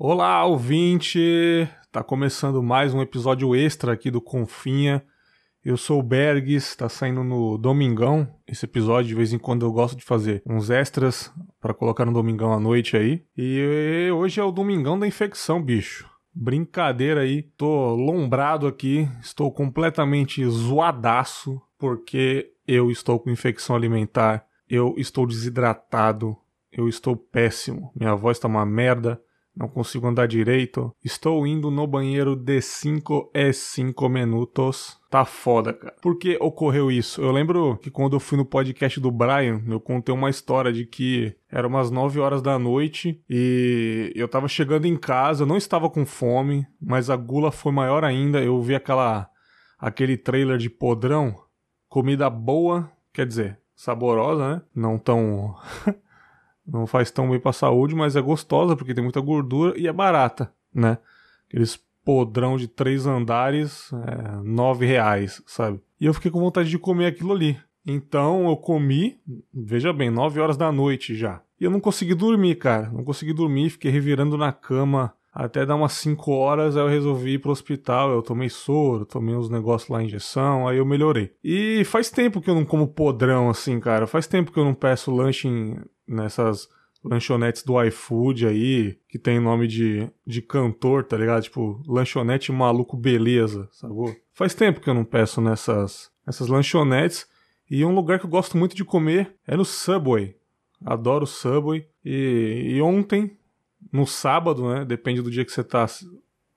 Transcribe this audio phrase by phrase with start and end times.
[0.00, 1.68] Olá, ouvinte!
[1.90, 5.04] Tá começando mais um episódio extra aqui do Confinha.
[5.64, 8.32] Eu sou o Bergs, tá saindo no Domingão.
[8.46, 12.12] Esse episódio, de vez em quando, eu gosto de fazer uns extras para colocar no
[12.12, 13.24] Domingão à noite aí.
[13.36, 16.08] E hoje é o Domingão da Infecção, bicho.
[16.32, 24.94] Brincadeira aí, tô lombrado aqui, estou completamente zoadaço porque eu estou com infecção alimentar, eu
[24.96, 26.36] estou desidratado,
[26.70, 29.20] eu estou péssimo, minha voz tá uma merda,
[29.58, 30.94] não consigo andar direito.
[31.04, 34.96] Estou indo no banheiro de 5 e 5 minutos.
[35.10, 35.96] Tá foda, cara.
[36.00, 37.20] Por que ocorreu isso?
[37.20, 40.86] Eu lembro que quando eu fui no podcast do Brian, eu contei uma história de
[40.86, 45.56] que era umas 9 horas da noite e eu tava chegando em casa, eu não
[45.56, 48.40] estava com fome, mas a gula foi maior ainda.
[48.40, 49.28] Eu vi aquela
[49.78, 51.34] aquele trailer de podrão,
[51.88, 54.62] comida boa, quer dizer, saborosa, né?
[54.74, 55.56] Não tão
[56.70, 59.92] Não faz tão bem pra saúde, mas é gostosa porque tem muita gordura e é
[59.92, 60.98] barata, né?
[61.48, 65.80] Aqueles podrão de três andares, é, nove reais, sabe?
[66.00, 67.58] E eu fiquei com vontade de comer aquilo ali.
[67.86, 69.18] Então eu comi,
[69.52, 71.40] veja bem, nove horas da noite já.
[71.60, 72.90] E eu não consegui dormir, cara.
[72.90, 77.34] Não consegui dormir, fiquei revirando na cama até dar umas 5 horas, aí eu resolvi
[77.34, 78.10] ir pro hospital.
[78.10, 81.32] Eu tomei soro, tomei uns negócios lá, injeção, aí eu melhorei.
[81.42, 84.06] E faz tempo que eu não como podrão assim, cara.
[84.06, 85.78] Faz tempo que eu não peço lanche em,
[86.08, 86.68] nessas
[87.04, 91.42] lanchonetes do iFood aí, que tem nome de, de cantor, tá ligado?
[91.42, 94.14] Tipo, lanchonete maluco beleza, sacou?
[94.32, 97.26] Faz tempo que eu não peço nessas, nessas lanchonetes.
[97.70, 100.36] E um lugar que eu gosto muito de comer é no Subway.
[100.84, 101.86] Adoro Subway.
[102.04, 103.36] E, e ontem,
[103.92, 104.84] no sábado, né?
[104.84, 105.86] Depende do dia que você tá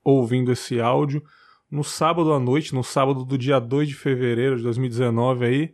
[0.04, 1.24] ouvindo esse áudio.
[1.70, 5.74] No sábado à noite, no sábado do dia 2 de fevereiro de 2019 aí,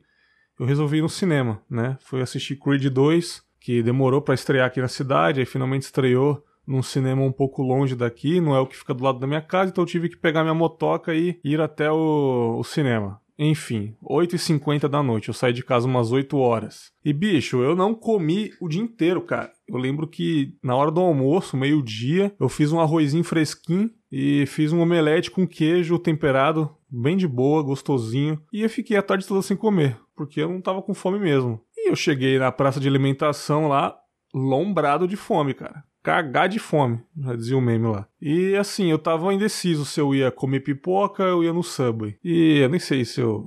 [0.60, 1.98] eu resolvi ir no cinema, né?
[2.02, 6.82] Fui assistir Creed 2 que demorou para estrear aqui na cidade, aí finalmente estreou num
[6.82, 9.70] cinema um pouco longe daqui, não é o que fica do lado da minha casa,
[9.70, 13.20] então eu tive que pegar minha motoca e ir até o, o cinema.
[13.38, 16.94] Enfim, 8h50 da noite, eu saí de casa umas 8 horas.
[17.04, 19.52] E bicho, eu não comi o dia inteiro, cara.
[19.68, 24.72] Eu lembro que na hora do almoço, meio-dia, eu fiz um arrozinho fresquinho e fiz
[24.72, 28.42] um omelete com queijo temperado, bem de boa, gostosinho.
[28.54, 31.62] E eu fiquei a tarde toda sem comer, porque eu não tava com fome mesmo
[31.88, 33.98] eu cheguei na praça de alimentação lá,
[34.34, 35.84] lombrado de fome, cara.
[36.04, 38.08] Cagar de fome, já dizia o meme lá.
[38.22, 42.18] E assim, eu tava indeciso se eu ia comer pipoca ou ia no Subway.
[42.24, 43.46] E eu nem sei se eu,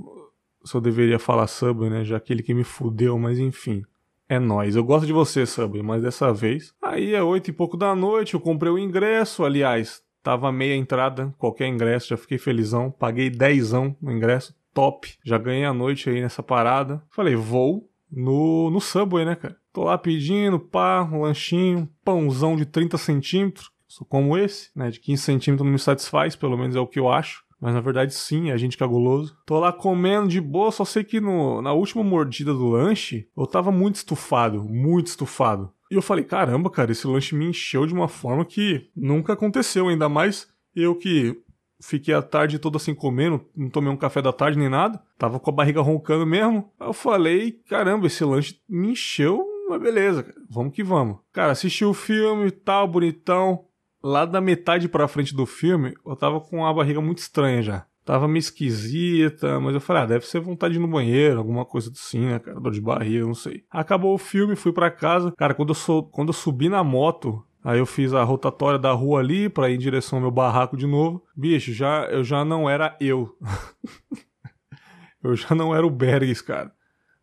[0.65, 2.05] se eu deveria falar Subway, né?
[2.05, 3.83] Já aquele que me fudeu, mas enfim.
[4.29, 4.77] É nóis.
[4.77, 6.73] Eu gosto de você, Subway, mas dessa vez.
[6.81, 9.45] Aí é oito e pouco da noite, eu comprei o ingresso.
[9.45, 12.93] Aliás, tava meia entrada, qualquer ingresso, já fiquei felizão.
[12.93, 15.17] Paguei dezão no ingresso, top.
[15.25, 17.03] Já ganhei a noite aí nessa parada.
[17.11, 19.57] Falei, vou no, no Subway, né, cara?
[19.73, 24.91] Tô lá pedindo, pá, um lanchinho, pãozão de 30 centímetros, sou como esse, né?
[24.91, 27.45] De 15 centímetros não me satisfaz, pelo menos é o que eu acho.
[27.61, 29.37] Mas na verdade sim, é a gente que é guloso.
[29.45, 33.47] Tô lá comendo de boa, só sei que no, na última mordida do lanche, eu
[33.47, 35.71] tava muito estufado, muito estufado.
[35.91, 39.89] E eu falei, caramba, cara, esse lanche me encheu de uma forma que nunca aconteceu,
[39.89, 41.37] ainda mais eu que
[41.81, 45.01] Fiquei a tarde toda sem comer, não, tomei um café da tarde nem nada.
[45.19, 46.71] Tava com a barriga roncando mesmo.
[46.79, 51.19] Aí eu falei, caramba, esse lanche me encheu, mas beleza, vamos que vamos.
[51.33, 53.65] Cara, assisti o filme e tal, bonitão.
[54.03, 57.87] Lá da metade pra frente do filme, eu tava com a barriga muito estranha já.
[58.05, 61.65] Tava meio esquisita, mas eu falei, ah, deve ser vontade de ir no banheiro, alguma
[61.65, 62.59] coisa assim, né, cara?
[62.59, 63.63] Dor de barriga, não sei.
[63.71, 65.33] Acabou o filme, fui para casa.
[65.37, 68.93] Cara, quando eu, sou, quando eu subi na moto, Aí eu fiz a rotatória da
[68.93, 71.23] rua ali para ir em direção ao meu barraco de novo.
[71.37, 73.37] Bicho, já eu já não era eu.
[75.23, 76.73] eu já não era o Bergs, cara.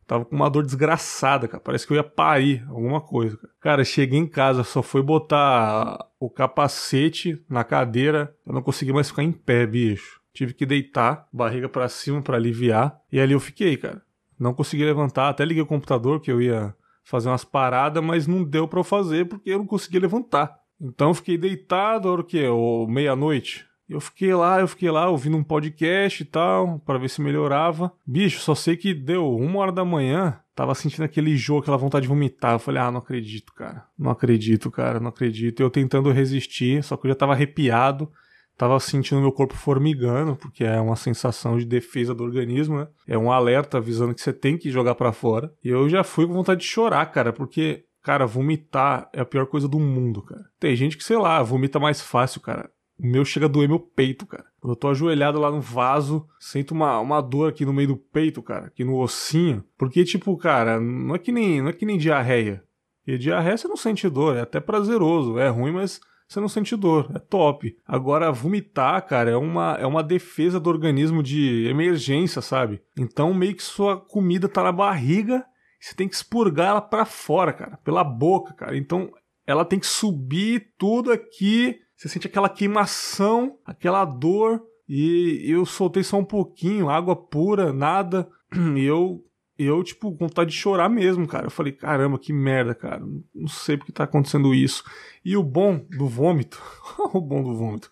[0.05, 1.61] Tava com uma dor desgraçada, cara.
[1.61, 3.35] Parece que eu ia parir alguma coisa.
[3.35, 8.33] Cara, cara cheguei em casa, só foi botar o capacete na cadeira.
[8.45, 10.21] Eu não consegui mais ficar em pé, bicho.
[10.33, 12.97] Tive que deitar, barriga para cima para aliviar.
[13.11, 14.01] E ali eu fiquei, cara.
[14.39, 15.27] Não consegui levantar.
[15.27, 16.73] Até liguei o computador que eu ia
[17.07, 20.59] fazer umas paradas, mas não deu para eu fazer porque eu não conseguia levantar.
[20.79, 22.45] Então eu fiquei deitado, era o quê?
[22.47, 23.65] Ou meia-noite.
[23.89, 27.93] Eu fiquei lá, eu fiquei lá ouvindo um podcast e tal, para ver se melhorava.
[28.05, 32.03] Bicho, só sei que deu uma hora da manhã, tava sentindo aquele jogo, aquela vontade
[32.03, 32.55] de vomitar.
[32.55, 33.85] Eu falei, ah, não acredito, cara.
[33.97, 35.61] Não acredito, cara, não acredito.
[35.61, 38.11] Eu tentando resistir, só que eu já tava arrepiado
[38.57, 42.87] tava sentindo meu corpo formigando, porque é uma sensação de defesa do organismo, né?
[43.07, 45.53] É um alerta avisando que você tem que jogar para fora.
[45.63, 49.45] E eu já fui com vontade de chorar, cara, porque, cara, vomitar é a pior
[49.45, 50.43] coisa do mundo, cara.
[50.59, 52.69] Tem gente que, sei lá, vomita mais fácil, cara.
[52.99, 54.45] O meu chega a doer meu peito, cara.
[54.59, 57.97] Quando eu tô ajoelhado lá no vaso, sinto uma, uma dor aqui no meio do
[57.97, 59.63] peito, cara, aqui no ossinho.
[59.77, 62.63] Porque, tipo, cara, não é que nem, não é que nem diarreia.
[63.05, 65.37] E diarreia você não sente dor, é até prazeroso.
[65.37, 67.75] É ruim, mas você não sente dor, é top.
[67.87, 72.81] Agora, vomitar, cara, é uma, é uma defesa do organismo de emergência, sabe?
[72.97, 75.45] Então, meio que sua comida tá na barriga,
[75.79, 78.77] você tem que expurgar ela pra fora, cara, pela boca, cara.
[78.77, 79.09] Então,
[79.45, 86.03] ela tem que subir tudo aqui, você sente aquela queimação, aquela dor, e eu soltei
[86.03, 88.29] só um pouquinho, água pura, nada,
[88.75, 89.23] e eu
[89.57, 91.47] eu, tipo, com vontade de chorar mesmo, cara.
[91.47, 93.03] Eu falei, caramba, que merda, cara.
[93.33, 94.83] Não sei porque tá acontecendo isso.
[95.25, 96.61] E o bom do vômito,
[97.13, 97.91] o bom do vômito,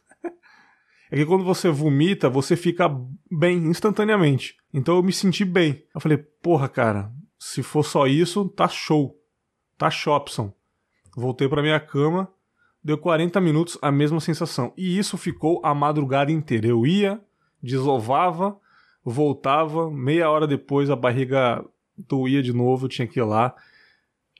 [1.12, 2.90] é que quando você vomita, você fica
[3.32, 4.56] bem instantaneamente.
[4.74, 5.84] Então eu me senti bem.
[5.94, 9.16] Eu falei, porra, cara, se for só isso, tá show.
[9.78, 10.54] Tá Shopson.
[11.16, 12.30] Voltei pra minha cama,
[12.84, 14.74] deu 40 minutos, a mesma sensação.
[14.78, 16.68] E isso ficou a madrugada inteira.
[16.68, 17.22] Eu ia,
[17.62, 18.58] desovava,
[19.06, 21.64] voltava, meia hora depois a barriga
[21.98, 23.56] doía de novo, eu tinha que ir lá.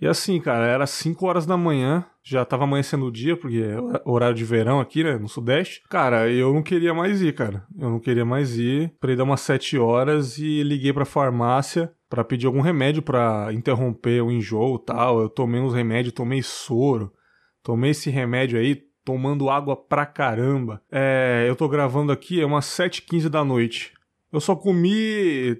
[0.02, 3.78] E assim, cara, era 5 horas da manhã, já tava amanhecendo o dia, porque é
[4.04, 5.84] horário de verão aqui, né, no Sudeste.
[5.90, 7.64] Cara, eu não queria mais ir, cara.
[7.80, 8.92] Eu não queria mais ir.
[9.00, 14.22] Parei dar umas 7 horas e liguei pra farmácia para pedir algum remédio para interromper
[14.22, 15.22] o enjoo tal.
[15.22, 17.14] Eu tomei uns remédios, tomei soro,
[17.64, 20.82] tomei esse remédio aí, tomando água pra caramba.
[20.92, 23.94] É, eu tô gravando aqui, é umas 7h15 da noite.
[24.36, 25.58] Eu só comi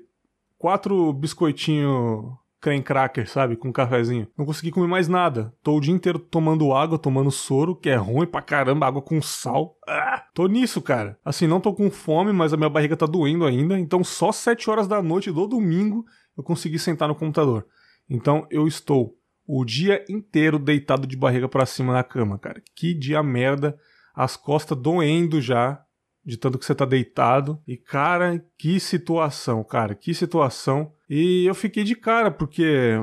[0.58, 2.26] quatro biscoitinhos
[2.60, 3.56] creme cracker, sabe?
[3.56, 4.28] Com um cafezinho.
[4.38, 5.54] Não consegui comer mais nada.
[5.64, 9.22] Tô o dia inteiro tomando água, tomando soro, que é ruim pra caramba, água com
[9.22, 9.78] sal.
[9.88, 11.18] Ah, tô nisso, cara.
[11.24, 13.80] Assim, não tô com fome, mas a minha barriga tá doendo ainda.
[13.80, 16.04] Então, só sete horas da noite do domingo
[16.38, 17.66] eu consegui sentar no computador.
[18.10, 19.16] Então, eu estou
[19.48, 22.62] o dia inteiro deitado de barriga para cima na cama, cara.
[22.76, 23.78] Que dia merda.
[24.14, 25.85] As costas doendo já
[26.26, 27.62] de tanto que você tá deitado.
[27.68, 30.92] E, cara, que situação, cara, que situação.
[31.10, 33.00] E eu fiquei de cara, porque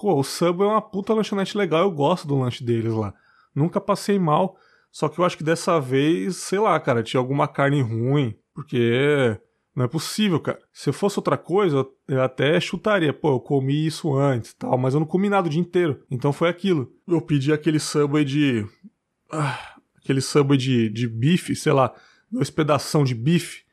[0.00, 3.12] pô, o Subway é uma puta lanchonete legal, eu gosto do lanche deles lá.
[3.54, 4.56] Nunca passei mal,
[4.92, 9.38] só que eu acho que dessa vez, sei lá, cara, tinha alguma carne ruim, porque
[9.74, 10.58] não é possível, cara.
[10.72, 15.00] Se fosse outra coisa, eu até chutaria, pô, eu comi isso antes tal, mas eu
[15.00, 16.02] não comi nada o dia inteiro.
[16.10, 16.92] Então foi aquilo.
[17.06, 18.66] Eu pedi aquele Subway de.
[19.30, 21.92] Ah, aquele Subway de, de bife, sei lá,
[22.30, 23.68] dois pedação de bife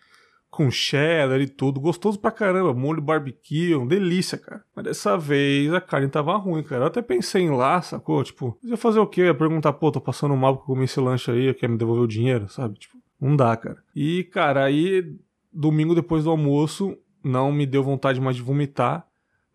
[0.56, 4.64] com cheddar e tudo, gostoso pra caramba, molho barbecue, uma delícia, cara.
[4.74, 6.84] Mas dessa vez a carne tava ruim, cara.
[6.84, 8.24] Eu até pensei em lá, sacou?
[8.24, 9.22] Tipo, ia fazer o quê?
[9.22, 11.78] Eu ia perguntar, pô, tô passando mal porque eu comi esse lanche aí, quer me
[11.78, 12.80] devolver o dinheiro, sabe?
[12.80, 13.84] Tipo, não dá, cara.
[13.94, 15.18] E, cara, aí,
[15.52, 19.06] domingo depois do almoço, não me deu vontade mais de vomitar,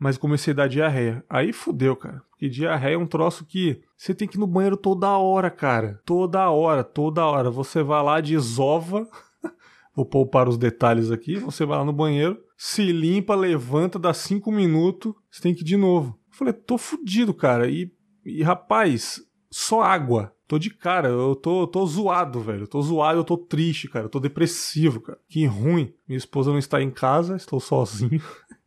[0.00, 1.22] mas comecei a dar diarreia.
[1.28, 2.22] Aí fudeu, cara.
[2.30, 6.00] Porque diarreia é um troço que você tem que ir no banheiro toda hora, cara.
[6.06, 7.50] Toda hora, toda hora.
[7.50, 9.06] Você vai lá, desova.
[9.94, 11.36] Vou poupar os detalhes aqui.
[11.36, 15.64] Você vai lá no banheiro, se limpa, levanta, dá cinco minutos, você tem que ir
[15.64, 16.18] de novo.
[16.30, 17.68] Eu falei, tô fudido, cara.
[17.70, 17.92] E,
[18.24, 19.20] e rapaz,
[19.50, 20.34] só água.
[20.48, 22.66] Tô de cara, eu tô, tô zoado, velho.
[22.66, 24.08] Tô zoado, eu tô triste, cara.
[24.08, 25.18] Tô depressivo, cara.
[25.28, 25.92] Que ruim.
[26.08, 28.20] Minha esposa não está em casa, estou sozinho.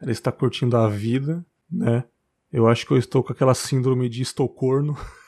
[0.00, 2.04] Ela está curtindo a vida, né?
[2.52, 4.96] Eu acho que eu estou com aquela síndrome de estocorno.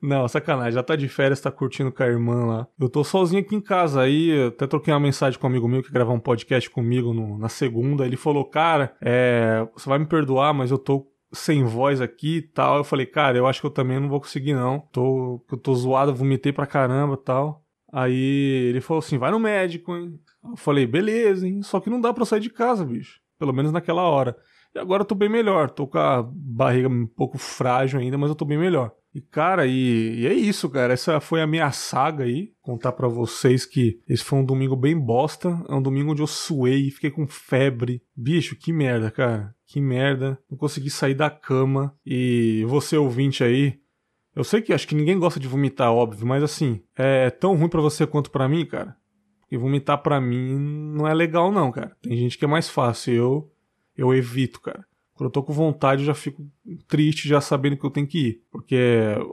[0.00, 0.72] Não, sacanagem.
[0.72, 2.66] Já tá de férias, tá curtindo com a irmã lá.
[2.78, 4.02] Eu tô sozinho aqui em casa.
[4.02, 7.38] Aí até troquei uma mensagem com um amigo meu que gravar um podcast comigo no,
[7.38, 8.04] na segunda.
[8.04, 12.42] Ele falou: Cara, é, você vai me perdoar, mas eu tô sem voz aqui e
[12.42, 12.78] tal.
[12.78, 14.80] Eu falei: Cara, eu acho que eu também não vou conseguir, não.
[14.92, 17.64] Tô, eu tô zoado, vomitei pra caramba e tal.
[17.92, 20.18] Aí ele falou assim: Vai no médico, hein?
[20.44, 21.62] Eu falei: Beleza, hein?
[21.62, 24.36] Só que não dá pra eu sair de casa, bicho pelo menos naquela hora.
[24.72, 28.28] E agora eu tô bem melhor, tô com a barriga um pouco frágil ainda, mas
[28.28, 28.92] eu tô bem melhor.
[29.12, 30.92] E cara, e, e, é isso, cara.
[30.92, 32.52] Essa foi a minha saga aí.
[32.62, 35.60] Contar para vocês que esse foi um domingo bem bosta.
[35.68, 38.00] É um domingo onde eu suei, fiquei com febre.
[38.14, 39.52] Bicho, que merda, cara.
[39.66, 40.38] Que merda.
[40.48, 41.92] Não consegui sair da cama.
[42.06, 43.80] E você ouvinte aí,
[44.36, 47.68] eu sei que acho que ninguém gosta de vomitar, óbvio, mas assim, é tão ruim
[47.68, 48.96] para você quanto para mim, cara.
[49.50, 51.96] E vomitar para mim não é legal, não, cara.
[52.00, 53.14] Tem gente que é mais fácil.
[53.14, 53.52] Eu,
[53.96, 54.84] eu evito, cara.
[55.20, 56.42] Quando eu tô com vontade, eu já fico
[56.88, 58.42] triste, já sabendo que eu tenho que ir.
[58.50, 58.78] Porque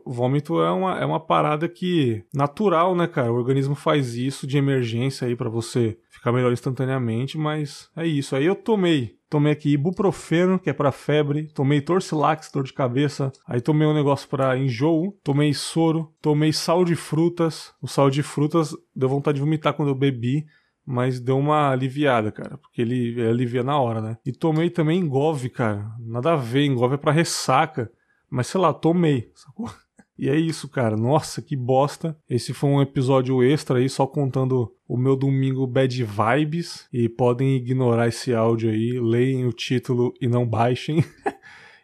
[0.05, 2.25] vômito é uma, é uma parada que.
[2.33, 3.31] natural, né, cara?
[3.31, 8.36] O organismo faz isso de emergência aí para você ficar melhor instantaneamente, mas é isso.
[8.36, 11.48] Aí eu tomei Tomei aqui ibuprofeno, que é para febre.
[11.53, 13.31] Tomei torcilax, dor de cabeça.
[13.46, 15.17] Aí tomei um negócio para enjoo.
[15.24, 16.13] Tomei soro.
[16.22, 17.74] Tomei sal de frutas.
[17.81, 20.46] O sal de frutas deu vontade de vomitar quando eu bebi.
[20.86, 22.57] Mas deu uma aliviada, cara.
[22.57, 24.17] Porque ele, ele alivia na hora, né?
[24.25, 25.91] E tomei também engove, cara.
[26.00, 26.65] Nada a ver.
[26.65, 27.91] Engove é pra ressaca.
[28.29, 29.31] Mas sei lá, tomei.
[29.36, 29.69] Sacou?
[30.17, 30.97] E é isso, cara.
[30.97, 32.17] Nossa, que bosta.
[32.29, 36.88] Esse foi um episódio extra aí, só contando o meu domingo bad vibes.
[36.91, 41.03] E podem ignorar esse áudio aí, leem o título e não baixem.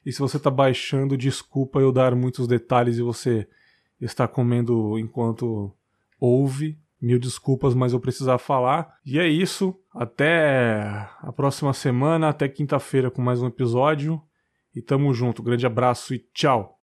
[0.05, 3.47] E se você está baixando, desculpa eu dar muitos detalhes e você
[4.01, 5.73] está comendo enquanto
[6.19, 6.77] ouve.
[7.01, 8.95] Mil desculpas, mas eu precisava falar.
[9.05, 9.77] E é isso.
[9.93, 14.21] Até a próxima semana, até quinta-feira com mais um episódio.
[14.73, 15.43] E tamo junto.
[15.43, 16.79] Grande abraço e tchau.